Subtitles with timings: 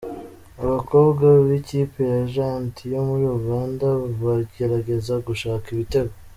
[0.63, 3.87] Abakobwa b’ikipe ya Giant yo muri Uganda
[4.23, 6.13] bagerageza gushaka ibitego.